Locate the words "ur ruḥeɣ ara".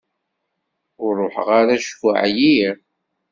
1.05-1.73